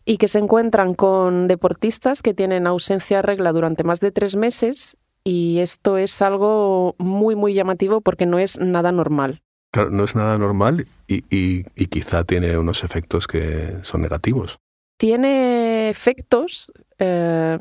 y 0.05 0.17
que 0.17 0.29
se 0.29 0.39
encuentran 0.39 0.93
con 0.93 1.49
deportistas 1.49 2.21
que 2.21 2.33
tienen 2.33 2.65
ausencia 2.65 3.17
de 3.17 3.23
regla 3.23 3.51
durante 3.51 3.83
más 3.83 3.99
de 3.99 4.11
tres 4.11 4.37
meses 4.37 4.97
y 5.25 5.59
esto 5.59 5.97
es 5.97 6.21
algo 6.21 6.95
muy, 6.97 7.35
muy 7.35 7.53
llamativo 7.53 7.99
porque 7.99 8.25
no 8.25 8.39
es 8.39 8.57
nada 8.57 8.93
normal. 8.93 9.41
Claro, 9.73 9.89
no 9.89 10.05
es 10.05 10.15
nada 10.15 10.37
normal 10.37 10.87
y, 11.07 11.63
quizá 11.87 12.23
tiene 12.23 12.57
unos 12.57 12.85
efectos 12.85 13.27
que 13.27 13.79
son 13.81 14.01
negativos. 14.01 14.59
Tiene 14.97 15.89
efectos 15.89 16.71
eh, 16.99 17.57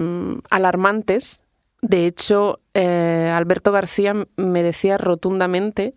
alarmantes 0.50 1.42
de 1.82 2.06
hecho, 2.06 2.60
eh, 2.74 3.32
Alberto 3.34 3.72
García 3.72 4.14
me 4.36 4.62
decía 4.62 4.98
rotundamente 4.98 5.94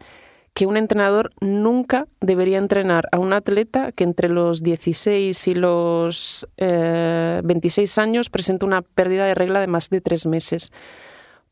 que 0.53 0.65
un 0.65 0.77
entrenador 0.77 1.31
nunca 1.39 2.07
debería 2.19 2.57
entrenar 2.57 3.07
a 3.11 3.19
un 3.19 3.33
atleta 3.33 3.91
que 3.91 4.03
entre 4.03 4.29
los 4.29 4.61
16 4.61 5.47
y 5.47 5.55
los 5.55 6.47
26 6.57 7.97
eh, 7.97 8.01
años 8.01 8.29
presenta 8.29 8.65
una 8.65 8.81
pérdida 8.81 9.25
de 9.25 9.35
regla 9.35 9.61
de 9.61 9.67
más 9.67 9.89
de 9.89 10.01
tres 10.01 10.25
meses. 10.25 10.71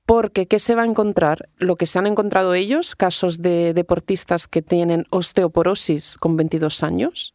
Porque, 0.05 0.47
¿qué 0.47 0.59
se 0.59 0.75
va 0.75 0.83
a 0.83 0.87
encontrar? 0.87 1.49
Lo 1.57 1.75
que 1.75 1.85
se 1.85 1.99
han 1.99 2.07
encontrado 2.07 2.53
ellos, 2.53 2.95
casos 2.95 3.41
de 3.41 3.73
deportistas 3.73 4.47
que 4.47 4.61
tienen 4.61 5.05
osteoporosis 5.09 6.17
con 6.17 6.37
22 6.37 6.81
años, 6.83 7.33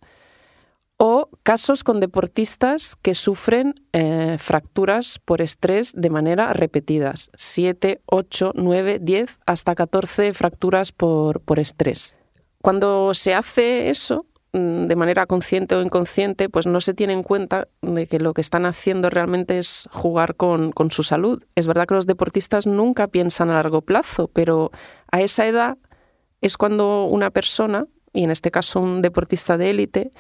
o 1.04 1.28
casos 1.42 1.82
con 1.82 1.99
deportistas 1.99 2.94
que 2.94 3.16
sufren 3.16 3.75
eh, 3.92 4.37
fracturas 4.38 5.18
por 5.18 5.40
estrés 5.40 5.90
de 5.97 6.11
manera 6.11 6.52
repetidas, 6.52 7.32
7, 7.35 8.02
8, 8.06 8.52
9, 8.54 9.00
10, 9.00 9.40
hasta 9.44 9.75
14 9.75 10.32
fracturas 10.32 10.92
por, 10.92 11.40
por 11.40 11.59
estrés. 11.59 12.14
Cuando 12.62 13.14
se 13.14 13.35
hace 13.35 13.90
eso, 13.90 14.26
mm, 14.52 14.87
de 14.87 14.94
manera 14.94 15.26
consciente 15.26 15.75
o 15.75 15.82
inconsciente, 15.82 16.49
pues 16.49 16.68
no 16.68 16.80
se 16.80 16.94
tiene 16.94 17.14
en 17.14 17.25
cuenta 17.25 17.66
de 17.80 18.06
que 18.06 18.21
lo 18.21 18.32
que 18.32 18.40
están 18.40 18.64
haciendo 18.64 19.11
realmente 19.11 19.59
es 19.59 19.88
jugar 19.90 20.37
con, 20.37 20.71
con, 20.71 20.92
su 20.92 21.02
salud. 21.02 21.42
Es 21.56 21.66
verdad 21.66 21.87
que 21.87 21.94
los 21.94 22.06
deportistas 22.06 22.68
nunca 22.68 23.09
piensan 23.09 23.50
a 23.50 23.54
largo 23.54 23.80
plazo, 23.82 24.28
pero 24.32 24.71
a 25.11 25.21
esa 25.21 25.49
edad 25.49 25.78
es 26.42 26.56
cuando 26.56 27.06
una 27.06 27.30
persona, 27.30 27.88
y 28.12 28.23
en 28.23 28.30
este 28.30 28.52
caso 28.52 28.78
un 28.78 29.02
deportista 29.02 29.59
de 29.59 29.71
élite, 29.71 30.12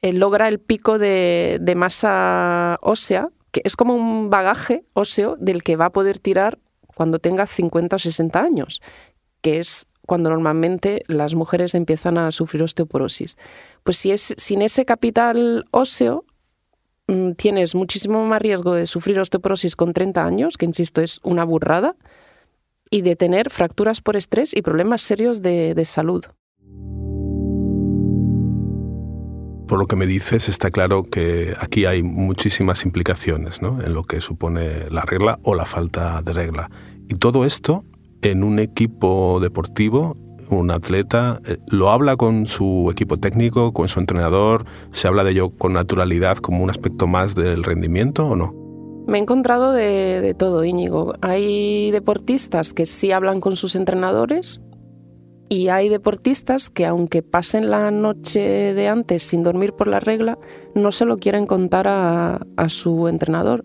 eh, 0.00 0.12
logra 0.12 0.46
el 0.48 0.60
pico 0.60 0.98
de, 0.98 1.74
masa 1.76 2.78
ósea, 2.82 3.30
que 3.50 3.62
es 3.64 3.74
como 3.74 3.94
un 3.94 4.30
bagaje 4.30 4.84
óseo 4.92 5.36
del 5.38 5.62
que 5.62 5.76
va 5.76 5.86
a 5.86 5.92
poder 5.92 6.18
tirar 6.18 6.58
cuando 6.94 7.18
tenga 7.18 7.46
50 7.46 7.96
o 7.96 7.98
60 7.98 8.40
años, 8.40 8.80
que 9.40 9.58
es 9.58 9.86
cuando 10.06 10.30
normalmente 10.30 11.02
las 11.06 11.34
mujeres 11.34 11.74
empiezan 11.74 12.16
a 12.16 12.30
sufrir 12.30 12.62
osteoporosis. 12.62 13.36
Pues 13.82 13.98
si 13.98 14.12
es 14.12 14.34
sin 14.36 14.62
ese 14.62 14.84
capital 14.84 15.66
óseo, 15.70 16.24
mm, 17.08 17.32
tienes 17.32 17.74
muchísimo 17.74 18.24
más 18.24 18.40
riesgo 18.40 18.74
de 18.74 18.86
sufrir 18.86 19.18
osteoporosis 19.18 19.76
con 19.76 19.92
30 19.92 20.24
años, 20.24 20.56
que 20.56 20.66
insisto 20.66 21.02
es 21.02 21.20
una 21.24 21.44
burrada, 21.44 21.96
y 22.90 23.02
de 23.02 23.16
tener 23.16 23.50
fracturas 23.50 24.00
por 24.00 24.16
estrés 24.16 24.56
y 24.56 24.62
problemas 24.62 25.02
serios 25.02 25.42
de 25.42 25.84
salud. 25.84 26.24
Por 29.68 29.78
lo 29.78 29.86
que 29.86 29.96
me 29.96 30.06
dices, 30.06 30.48
está 30.48 30.70
claro 30.70 31.02
que 31.02 31.54
aquí 31.60 31.84
hay 31.84 32.02
muchísimas 32.02 32.86
implicaciones 32.86 33.60
¿no? 33.60 33.82
en 33.82 33.92
lo 33.92 34.02
que 34.02 34.22
supone 34.22 34.88
la 34.90 35.02
regla 35.02 35.38
o 35.42 35.54
la 35.54 35.66
falta 35.66 36.22
de 36.22 36.32
regla. 36.32 36.70
Y 37.10 37.16
todo 37.16 37.44
esto 37.44 37.84
en 38.22 38.44
un 38.44 38.60
equipo 38.60 39.40
deportivo, 39.40 40.16
un 40.48 40.70
atleta, 40.70 41.42
eh, 41.46 41.58
lo 41.66 41.90
habla 41.90 42.16
con 42.16 42.46
su 42.46 42.88
equipo 42.90 43.18
técnico, 43.18 43.74
con 43.74 43.90
su 43.90 44.00
entrenador, 44.00 44.64
se 44.92 45.06
habla 45.06 45.22
de 45.22 45.32
ello 45.32 45.50
con 45.50 45.74
naturalidad 45.74 46.38
como 46.38 46.64
un 46.64 46.70
aspecto 46.70 47.06
más 47.06 47.34
del 47.34 47.62
rendimiento 47.62 48.26
o 48.26 48.36
no? 48.36 48.54
Me 49.06 49.18
he 49.18 49.20
encontrado 49.20 49.72
de, 49.72 50.22
de 50.22 50.32
todo, 50.32 50.64
Íñigo. 50.64 51.12
Hay 51.20 51.90
deportistas 51.90 52.72
que 52.72 52.86
sí 52.86 53.12
hablan 53.12 53.40
con 53.42 53.54
sus 53.54 53.76
entrenadores 53.76 54.62
y 55.48 55.68
hay 55.68 55.88
deportistas 55.88 56.70
que 56.70 56.86
aunque 56.86 57.22
pasen 57.22 57.70
la 57.70 57.90
noche 57.90 58.74
de 58.74 58.88
antes 58.88 59.22
sin 59.22 59.42
dormir 59.42 59.72
por 59.72 59.86
la 59.86 60.00
regla, 60.00 60.38
no 60.74 60.92
se 60.92 61.04
lo 61.04 61.16
quieren 61.18 61.46
contar 61.46 61.86
a, 61.88 62.38
su 62.68 63.08
entrenador 63.08 63.64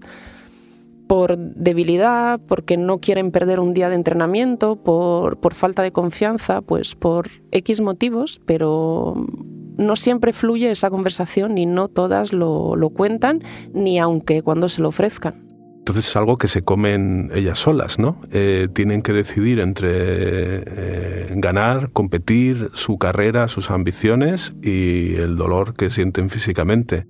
por 1.07 1.37
debilidad, 1.37 2.39
porque 2.47 2.77
no 2.77 2.99
quieren 2.99 3.31
perder 3.31 3.59
un 3.59 3.73
día 3.73 3.89
de 3.89 3.95
entrenamiento, 3.95 4.77
por, 4.77 5.53
falta 5.53 5.83
de 5.83 5.91
confianza, 5.91 6.61
pues 6.61 6.95
por 6.95 7.27
X 7.51 7.81
motivos, 7.81 8.41
pero 8.45 9.27
no 9.77 9.95
siempre 9.95 10.31
fluye 10.31 10.71
esa 10.71 10.89
conversación 10.89 11.57
y 11.57 11.65
no 11.65 11.89
todas 11.89 12.31
lo, 12.31 12.75
lo 12.77 12.89
cuentan, 12.89 13.41
ni 13.73 13.99
aunque 13.99 14.41
cuando 14.41 14.69
se 14.69 14.81
lo 14.81 14.87
ofrezcan. 14.87 15.42
Entonces 15.83 16.07
es 16.07 16.15
algo 16.15 16.37
que 16.37 16.47
se 16.47 16.61
comen 16.61 17.29
ellas 17.35 17.59
solas, 17.59 17.99
¿no? 17.99 18.15
Eh, 18.31 18.69
tienen 18.71 19.01
que 19.01 19.11
decidir 19.11 19.59
entre 19.59 19.89
eh, 19.91 21.27
ganar, 21.35 21.91
competir, 21.91 22.69
su 22.73 22.97
carrera, 22.97 23.49
sus 23.49 23.69
ambiciones 23.69 24.53
y 24.61 25.15
el 25.15 25.35
dolor 25.35 25.73
que 25.75 25.89
sienten 25.89 26.29
físicamente. 26.29 27.05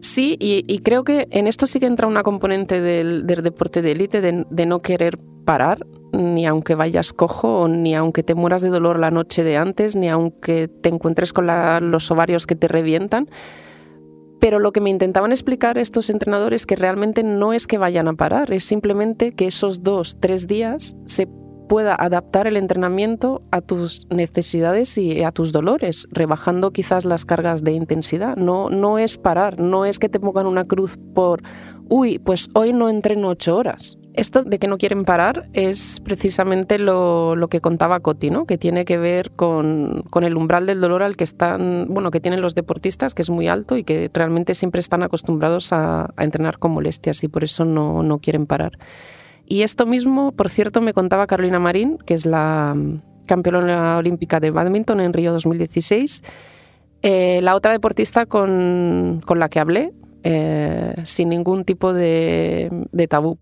Sí, 0.00 0.36
y, 0.38 0.80
creo 0.80 1.02
que 1.02 1.28
en 1.30 1.46
esto 1.46 1.66
sí 1.66 1.80
que 1.80 1.86
entra 1.86 2.06
una 2.06 2.22
componente 2.22 2.82
del, 2.82 3.24
deporte 3.24 3.80
de 3.80 3.92
élite, 3.92 4.20
de, 4.20 4.66
no 4.66 4.82
querer 4.82 5.18
parar, 5.46 5.86
ni 6.12 6.44
aunque 6.44 6.74
vayas 6.74 7.14
cojo, 7.14 7.68
ni 7.68 7.94
aunque 7.94 8.22
te 8.22 8.34
mueras 8.34 8.60
de 8.60 8.68
dolor 8.68 8.98
la 8.98 9.10
noche 9.10 9.44
de 9.44 9.56
antes, 9.56 9.96
ni 9.96 10.10
aunque 10.10 10.68
te 10.68 10.90
encuentres 10.90 11.32
con 11.32 11.46
los 11.90 12.10
ovarios 12.10 12.46
que 12.46 12.54
te 12.54 12.68
revientan 12.68 13.28
pero 14.40 14.58
lo 14.58 14.72
que 14.72 14.80
me 14.80 14.90
intentaban 14.90 15.30
explicar 15.30 15.78
estos 15.78 16.10
entrenadores 16.10 16.66
que 16.66 16.76
realmente 16.76 17.22
no 17.22 17.52
es 17.52 17.66
que 17.66 17.78
vayan 17.78 18.08
a 18.08 18.14
parar, 18.14 18.52
es 18.52 18.64
simplemente 18.64 19.32
que 19.32 19.46
esos 19.46 19.82
dos, 19.82 20.16
tres 20.18 20.46
días 20.46 20.96
se 21.04 21.28
pueda 21.68 21.94
adaptar 21.94 22.48
el 22.48 22.56
entrenamiento 22.56 23.42
a 23.52 23.60
tus 23.60 24.08
necesidades 24.10 24.98
y 24.98 25.22
a 25.22 25.30
tus 25.30 25.52
dolores, 25.52 26.08
rebajando 26.10 26.72
quizás 26.72 27.04
las 27.04 27.24
cargas 27.24 27.62
de 27.62 27.70
intensidad. 27.70 28.36
No, 28.36 28.70
no 28.70 28.98
es 28.98 29.18
parar, 29.18 29.60
no 29.60 29.84
es 29.84 30.00
que 30.00 30.08
te 30.08 30.18
pongan 30.18 30.48
una 30.48 30.64
cruz 30.64 30.98
por, 31.14 31.42
uy, 31.88 32.18
pues 32.18 32.48
hoy 32.54 32.72
no 32.72 32.88
entreno 32.88 33.28
ocho 33.28 33.56
horas. 33.56 33.99
Esto 34.14 34.42
de 34.42 34.58
que 34.58 34.66
no 34.66 34.76
quieren 34.76 35.04
parar 35.04 35.48
es 35.52 36.00
precisamente 36.00 36.78
lo, 36.78 37.36
que 37.48 37.60
contaba 37.60 38.00
Coti, 38.00 38.30
¿no? 38.30 38.44
que 38.44 38.58
tiene 38.58 38.84
que 38.84 38.98
ver 38.98 39.30
con, 39.30 40.02
el 40.20 40.36
umbral 40.36 40.66
del 40.66 40.80
dolor 40.80 41.02
al 41.02 41.16
que 41.16 41.22
están, 41.22 41.86
bueno, 41.88 42.10
que 42.10 42.20
tienen 42.20 42.40
los 42.40 42.56
deportistas, 42.56 43.14
que 43.14 43.22
es 43.22 43.30
muy 43.30 43.46
alto 43.46 43.76
y 43.76 43.84
que 43.84 44.10
realmente 44.12 44.54
siempre 44.54 44.80
están 44.80 45.04
acostumbrados 45.04 45.72
a, 45.72 46.12
entrenar 46.18 46.58
con 46.58 46.72
molestias 46.72 47.22
y 47.22 47.28
por 47.28 47.44
eso 47.44 47.64
no, 47.64 48.02
no, 48.02 48.18
quieren 48.18 48.46
parar. 48.46 48.72
Y 49.46 49.62
esto 49.62 49.86
mismo, 49.86 50.32
por 50.32 50.48
cierto, 50.48 50.80
me 50.80 50.92
contaba 50.92 51.26
Carolina 51.26 51.60
Marín, 51.60 51.98
que 52.04 52.14
es 52.14 52.26
la 52.26 52.76
campeona 53.26 53.96
olímpica 53.96 54.40
de 54.40 54.50
badminton 54.50 55.00
en 55.00 55.12
Río 55.12 55.32
2016, 55.32 56.22
eh, 57.02 57.40
la 57.42 57.54
otra 57.54 57.72
deportista 57.72 58.26
con, 58.26 59.22
la 59.34 59.48
que 59.48 59.60
hablé, 59.60 59.92
eh, 60.24 60.94
sin 61.04 61.28
ningún 61.28 61.64
tipo 61.64 61.92
de 61.92 63.06
tabú. 63.08 63.38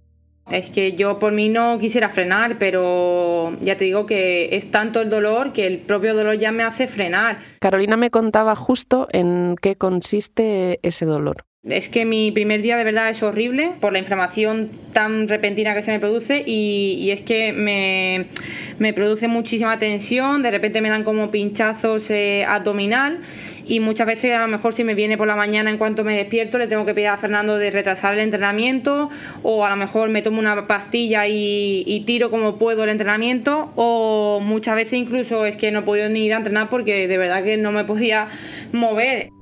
Es 0.50 0.70
que 0.70 0.92
yo 0.94 1.18
por 1.18 1.32
mí 1.32 1.48
no 1.48 1.78
quisiera 1.78 2.08
frenar, 2.08 2.58
pero 2.58 3.56
ya 3.60 3.76
te 3.76 3.84
digo 3.84 4.06
que 4.06 4.56
es 4.56 4.70
tanto 4.70 5.00
el 5.00 5.10
dolor 5.10 5.52
que 5.52 5.66
el 5.66 5.78
propio 5.78 6.14
dolor 6.14 6.38
ya 6.38 6.52
me 6.52 6.62
hace 6.62 6.88
frenar. 6.88 7.38
Carolina 7.60 7.96
me 7.96 8.10
contaba 8.10 8.56
justo 8.56 9.08
en 9.12 9.56
qué 9.60 9.76
consiste 9.76 10.80
ese 10.82 11.04
dolor. 11.04 11.47
Es 11.64 11.88
que 11.88 12.04
mi 12.04 12.30
primer 12.30 12.62
día 12.62 12.76
de 12.76 12.84
verdad 12.84 13.10
es 13.10 13.20
horrible 13.20 13.72
por 13.80 13.92
la 13.92 13.98
inflamación 13.98 14.70
tan 14.92 15.26
repentina 15.26 15.74
que 15.74 15.82
se 15.82 15.90
me 15.90 15.98
produce 15.98 16.44
y, 16.46 17.10
es 17.10 17.20
que 17.22 17.52
me, 17.52 18.92
produce 18.92 19.26
muchísima 19.26 19.76
tensión, 19.80 20.42
de 20.42 20.52
repente 20.52 20.80
me 20.80 20.88
dan 20.88 21.02
como 21.02 21.32
pinchazos 21.32 22.10
eh, 22.10 22.44
abdominal 22.46 23.22
y 23.66 23.80
muchas 23.80 24.06
veces 24.06 24.34
a 24.34 24.42
lo 24.42 24.48
mejor 24.48 24.72
si 24.72 24.84
me 24.84 24.94
viene 24.94 25.18
por 25.18 25.26
la 25.26 25.34
mañana 25.34 25.68
en 25.68 25.78
cuanto 25.78 26.04
me 26.04 26.16
despierto 26.16 26.58
le 26.58 26.68
tengo 26.68 26.86
que 26.86 26.94
pedir 26.94 27.08
a 27.08 27.16
Fernando 27.16 27.58
de 27.58 27.72
retrasar 27.72 28.14
el 28.14 28.20
entrenamiento 28.20 29.10
o 29.42 29.64
a 29.64 29.70
lo 29.70 29.76
mejor 29.76 30.10
me 30.10 30.22
tomo 30.22 30.38
una 30.38 30.68
pastilla 30.68 31.26
y, 31.26 32.04
tiro 32.06 32.30
como 32.30 32.56
puedo 32.56 32.84
el 32.84 32.90
entrenamiento 32.90 33.72
o 33.74 34.38
muchas 34.40 34.76
veces 34.76 34.92
incluso 34.94 35.44
es 35.44 35.56
que 35.56 35.72
no 35.72 35.84
podido 35.84 36.08
ni 36.08 36.24
ir 36.24 36.34
a 36.34 36.36
entrenar 36.36 36.70
porque 36.70 37.08
de 37.08 37.18
verdad 37.18 37.42
que 37.42 37.56
no 37.56 37.72
me 37.72 37.84
podía 37.84 38.28
mover. 38.72 39.37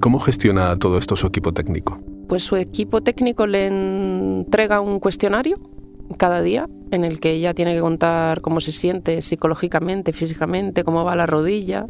Cómo 0.00 0.18
gestiona 0.18 0.76
todo 0.76 0.98
esto 0.98 1.14
su 1.14 1.26
equipo 1.26 1.52
técnico? 1.52 1.98
Pues 2.28 2.42
su 2.42 2.56
equipo 2.56 3.02
técnico 3.02 3.46
le 3.46 3.66
entrega 3.66 4.80
un 4.80 4.98
cuestionario 4.98 5.58
cada 6.16 6.42
día 6.42 6.68
en 6.90 7.04
el 7.04 7.20
que 7.20 7.32
ella 7.32 7.54
tiene 7.54 7.74
que 7.74 7.80
contar 7.80 8.40
cómo 8.40 8.60
se 8.60 8.72
siente 8.72 9.22
psicológicamente, 9.22 10.12
físicamente, 10.12 10.82
cómo 10.82 11.04
va 11.04 11.14
la 11.14 11.26
rodilla 11.26 11.86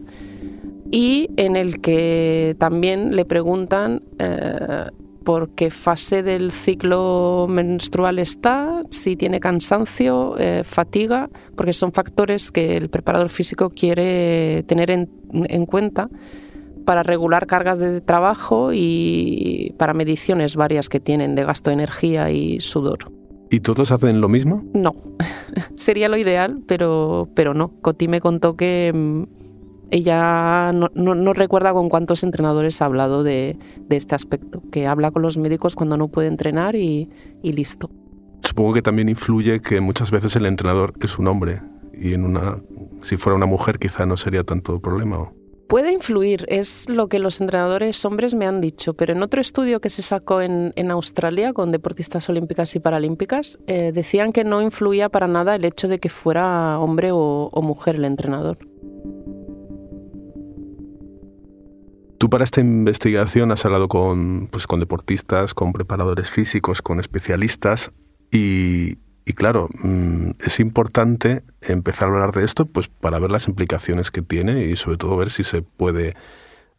y 0.91 1.31
en 1.37 1.57
el 1.57 1.81
que 1.81 2.57
también 2.59 3.17
le 3.17 3.25
preguntan 3.25 4.03
eh, 4.19 4.87
por 5.25 5.51
qué 5.51 5.71
fase 5.71 6.23
del 6.23 6.51
ciclo 6.51 7.47
menstrual 7.49 8.19
está, 8.19 8.83
si 8.91 9.17
tiene 9.17 9.39
cansancio, 9.39 10.37
eh, 10.39 10.63
fatiga, 10.65 11.31
porque 11.55 11.73
son 11.73 11.93
factores 11.93 12.51
que 12.51 12.77
el 12.77 12.91
preparador 12.91 13.29
físico 13.29 13.71
quiere 13.71 14.65
tener 14.65 14.91
en 14.91 15.67
cuenta 15.67 16.09
para 16.85 17.03
regular 17.03 17.47
cargas 17.47 17.79
de 17.79 18.01
trabajo 18.01 18.71
y 18.73 19.75
para 19.79 19.95
mediciones 19.95 20.57
varias 20.57 20.89
que 20.89 21.01
tienen 21.01 21.35
de 21.35 21.45
gasto 21.45 21.71
de 21.71 21.75
energía 21.75 22.31
y 22.31 22.61
sudor. 22.61 23.13
¿Y 23.51 23.61
todos 23.61 23.91
hacen 23.91 24.21
lo 24.21 24.29
mismo? 24.29 24.65
No, 24.75 24.95
sería 25.77 26.09
lo 26.09 26.17
ideal, 26.17 26.63
pero, 26.67 27.29
pero 27.35 27.53
no. 27.53 27.73
Coti 27.81 28.07
me 28.07 28.21
contó 28.21 28.57
que 28.57 28.93
mm, 28.95 29.25
ella 29.91 30.73
no, 30.73 31.33
recuerda 31.35 31.73
con 31.73 31.89
cuántos 31.89 32.23
entrenadores 32.23 32.81
ha 32.81 32.85
hablado 32.85 33.25
de, 33.25 33.59
este 33.91 34.15
aspecto, 34.15 34.63
que 34.71 34.87
habla 34.87 35.11
con 35.11 35.23
los 35.23 35.37
médicos 35.37 35.75
cuando 35.75 35.97
no 35.97 36.09
puede 36.09 36.29
entrenar 36.29 36.77
y, 36.77 37.11
y 37.43 37.53
listo. 37.53 37.91
Supongo 38.45 38.73
que 38.73 38.83
también 38.83 39.09
influye 39.09 39.61
que 39.61 39.81
muchas 39.81 40.13
veces 40.13 40.37
el 40.37 40.47
entrenador 40.47 40.95
es 41.03 41.19
un 41.19 41.27
hombre 41.27 41.61
y 41.93 42.15
en 42.15 42.25
una, 42.25 42.57
si 43.03 43.17
fuera 43.17 43.37
una 43.37 43.47
mujer 43.47 43.79
quizá 43.79 44.07
no 44.07 44.17
sería 44.17 44.45
tanto 44.45 44.81
problema. 44.81 45.33
Puede 45.71 45.93
influir, 45.93 46.47
es 46.49 46.89
lo 46.89 47.09
que 47.09 47.21
los 47.21 47.41
entrenadores 47.41 48.05
hombres 48.05 48.35
me 48.35 48.45
han 48.45 48.61
dicho, 48.61 48.95
pero 48.95 49.13
en 49.13 49.23
otro 49.23 49.41
estudio 49.41 49.81
que 49.81 49.89
se 49.89 50.03
sacó 50.03 50.41
en, 50.41 50.91
Australia 50.91 51.53
con 51.53 51.71
deportistas 51.71 52.29
olímpicas 52.29 52.75
y 52.75 52.81
paralímpicas, 52.81 53.57
eh, 53.69 53.93
decían 53.95 54.33
que 54.33 54.43
no 54.43 54.63
influía 54.63 55.11
para 55.11 55.29
nada 55.29 55.55
el 55.55 55.65
hecho 55.65 55.87
de 55.87 56.01
que 56.01 56.09
fuera 56.09 56.77
hombre 56.81 57.11
o, 57.13 57.51
mujer 57.63 57.95
el 57.95 58.05
entrenador. 58.05 58.59
Tú 62.19 62.29
para 62.29 62.43
esta 62.43 62.61
investigación 62.61 63.53
has 63.53 63.65
hablado 63.65 63.87
con, 63.87 64.49
pues, 64.51 64.67
con 64.67 64.81
deportistas, 64.81 65.55
con 65.55 65.73
preparadores 65.73 66.31
físicos, 66.31 66.83
con 66.83 66.99
especialistas 66.99 67.93
y, 68.33 68.99
y 69.25 69.35
claro, 69.35 69.69
mm, 69.85 70.31
es 70.41 70.59
importante 70.59 71.45
empezar 71.63 72.09
a 72.09 72.13
hablar 72.13 72.33
de 72.33 72.45
esto 72.45 72.67
pues 72.67 72.89
para 72.89 73.19
ver 73.19 73.31
las 73.31 73.49
implicaciones 73.49 74.11
que 74.11 74.23
tiene 74.23 74.65
y 74.65 74.77
sobre 74.77 74.97
todo 74.97 75.17
ver 75.17 75.31
si 75.31 75.45
se 75.45 75.63
puede 75.63 76.15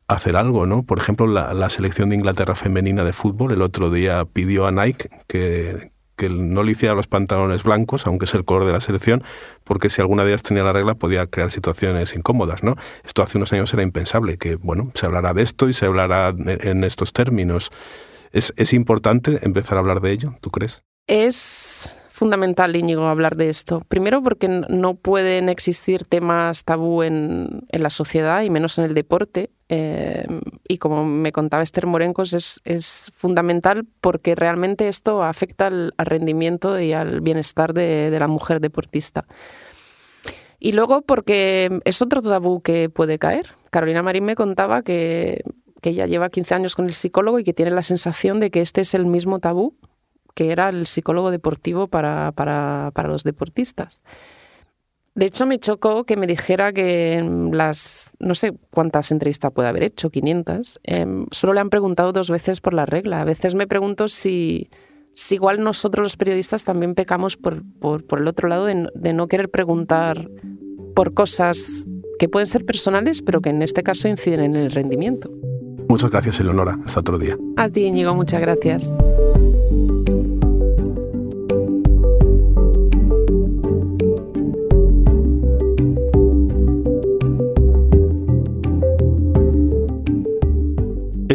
hacer 0.07 0.35
algo, 0.35 0.65
¿no? 0.65 0.83
Por 0.83 0.99
ejemplo, 0.99 1.27
la, 1.27 1.69
selección 1.69 2.09
de 2.09 2.15
Inglaterra 2.15 2.55
femenina 2.55 3.03
de 3.03 3.13
fútbol 3.13 3.51
el 3.51 3.61
otro 3.61 3.89
día 3.89 4.25
pidió 4.25 4.67
a 4.67 4.71
Nike 4.71 5.09
que, 5.27 5.91
no 6.29 6.61
le 6.61 6.73
hiciera 6.73 6.93
los 6.93 7.07
pantalones 7.07 7.63
blancos, 7.63 8.05
aunque 8.05 8.25
es 8.25 8.33
el 8.35 8.45
color 8.45 8.65
de 8.65 8.73
la 8.73 8.79
selección, 8.79 9.23
porque 9.63 9.89
si 9.89 10.01
alguna 10.01 10.23
de 10.23 10.29
ellas 10.29 10.43
tenía 10.43 10.61
la 10.61 10.71
regla 10.71 10.93
podía 10.93 11.25
crear 11.25 11.49
situaciones 11.49 12.15
incómodas, 12.15 12.61
¿no? 12.61 12.75
Esto 13.03 13.23
hace 13.23 13.39
unos 13.39 13.51
años 13.53 13.73
era 13.73 13.81
impensable, 13.81 14.37
que, 14.37 14.53
bueno, 14.55 14.91
se 14.93 15.07
hablará 15.07 15.33
de 15.33 15.41
esto 15.41 15.67
y 15.67 15.73
se 15.73 15.87
hablará 15.87 16.35
en 16.37 16.83
estos 16.83 17.11
términos. 17.11 17.71
¿Es, 18.31 18.53
es 18.55 18.73
importante 18.73 19.39
empezar 19.41 19.77
a 19.77 19.79
hablar 19.79 19.99
de 19.99 20.11
ello, 20.11 20.35
tú 20.41 20.51
crees? 20.51 20.83
Es 21.07 21.91
fundamental, 22.21 22.75
Íñigo, 22.75 23.07
hablar 23.07 23.35
de 23.35 23.49
esto. 23.49 23.81
Primero 23.87 24.21
porque 24.21 24.47
no 24.47 24.93
pueden 24.93 25.49
existir 25.49 26.05
temas 26.05 26.65
tabú 26.65 27.01
en, 27.01 27.65
la 27.71 27.89
sociedad 27.89 28.43
y 28.43 28.51
menos 28.51 28.77
en 28.77 28.83
el 28.83 28.93
deporte. 28.93 29.49
Eh, 29.69 30.27
y 30.67 30.77
como 30.77 31.03
me 31.03 31.31
contaba 31.31 31.63
Esther 31.63 31.87
Morencos, 31.87 32.33
es, 32.33 32.61
es 32.63 33.11
fundamental 33.15 33.87
porque 34.01 34.35
realmente 34.35 34.87
esto 34.87 35.23
afecta 35.23 35.65
al, 35.65 35.95
rendimiento 35.97 36.79
y 36.79 36.93
al 36.93 37.21
bienestar 37.21 37.73
de, 37.73 38.15
la 38.19 38.27
mujer 38.27 38.59
deportista. 38.59 39.25
Y 40.59 40.73
luego 40.73 41.01
porque 41.01 41.79
es 41.85 42.03
otro 42.03 42.21
tabú 42.21 42.61
que 42.61 42.89
puede 42.89 43.17
caer. 43.17 43.55
Carolina 43.71 44.03
Marín 44.03 44.25
me 44.25 44.35
contaba 44.35 44.83
que, 44.83 45.41
que 45.81 45.89
ella 45.89 46.05
lleva 46.05 46.29
15 46.29 46.53
años 46.53 46.75
con 46.75 46.85
el 46.85 46.93
psicólogo 46.93 47.39
y 47.39 47.43
que 47.43 47.53
tiene 47.53 47.71
la 47.71 47.81
sensación 47.81 48.39
de 48.39 48.51
que 48.51 48.61
este 48.61 48.81
es 48.81 48.93
el 48.93 49.07
mismo 49.07 49.39
tabú 49.39 49.73
que 50.33 50.51
era 50.51 50.69
el 50.69 50.85
psicólogo 50.85 51.31
deportivo 51.31 51.87
para, 51.87 52.31
para, 52.31 52.91
para 52.93 53.09
los 53.09 53.23
deportistas. 53.23 54.01
De 55.13 55.25
hecho, 55.25 55.45
me 55.45 55.59
chocó 55.59 56.05
que 56.05 56.15
me 56.15 56.25
dijera 56.25 56.71
que 56.71 57.13
en 57.13 57.55
las, 57.55 58.13
no 58.19 58.33
sé 58.33 58.53
cuántas 58.69 59.11
entrevistas 59.11 59.51
puede 59.51 59.67
haber 59.67 59.83
hecho, 59.83 60.09
500, 60.09 60.79
em, 60.83 61.25
solo 61.31 61.53
le 61.53 61.59
han 61.59 61.69
preguntado 61.69 62.13
dos 62.13 62.29
veces 62.29 62.61
por 62.61 62.73
la 62.73 62.85
regla. 62.85 63.21
A 63.21 63.25
veces 63.25 63.53
me 63.53 63.67
pregunto 63.67 64.07
si, 64.07 64.69
si 65.13 65.35
igual 65.35 65.61
nosotros 65.61 66.03
los 66.05 66.17
periodistas 66.17 66.63
también 66.63 66.95
pecamos 66.95 67.35
por, 67.35 67.61
por, 67.79 68.05
por 68.05 68.21
el 68.21 68.27
otro 68.27 68.47
lado 68.47 68.65
de, 68.65 68.87
de, 68.95 69.13
no 69.13 69.27
querer 69.27 69.49
preguntar 69.49 70.29
por 70.95 71.13
cosas 71.13 71.85
que 72.17 72.29
pueden 72.29 72.47
ser 72.47 72.65
personales, 72.65 73.21
pero 73.21 73.41
que 73.41 73.49
en 73.49 73.61
este 73.63 73.83
caso 73.83 74.07
inciden 74.07 74.39
en 74.39 74.55
el 74.55 74.71
rendimiento. 74.71 75.29
Muchas 75.89 76.09
gracias, 76.09 76.39
Eleonora. 76.39 76.79
Hasta 76.85 77.01
otro 77.01 77.17
día. 77.17 77.35
A 77.57 77.67
ti, 77.67 77.81
Íñigo, 77.81 78.15
muchas 78.15 78.39
gracias. 78.39 78.93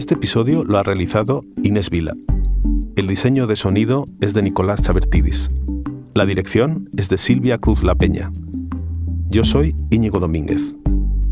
Este 0.06 0.14
episodio 0.14 0.62
lo 0.62 0.78
ha 0.78 0.84
realizado 0.84 1.42
Inés 1.64 1.90
Vila. 1.90 2.14
El 2.94 3.08
diseño 3.08 3.48
de 3.48 3.56
sonido 3.56 4.06
es 4.20 4.34
de 4.34 4.42
Nicolás 4.42 4.80
Chabertidis. 4.80 5.50
La 6.14 6.24
dirección 6.24 6.88
es 6.96 7.08
de 7.08 7.18
Silvia 7.18 7.58
Cruz 7.58 7.82
La 7.82 7.96
Peña. 7.96 8.30
Yo 9.30 9.42
soy 9.42 9.74
Íñigo 9.90 10.20
Domínguez. 10.20 10.76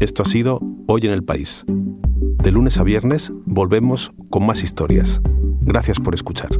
Esto 0.00 0.25
ha 0.25 0.26
sido 0.26 0.59
Hoy 0.88 1.02
en 1.04 1.12
el 1.12 1.23
País. 1.23 1.64
De 1.69 2.50
lunes 2.50 2.76
a 2.78 2.83
viernes 2.83 3.33
volvemos 3.47 4.12
con 4.28 4.45
más 4.45 4.64
historias. 4.64 5.23
Gracias 5.61 6.00
por 6.00 6.12
escuchar. 6.12 6.50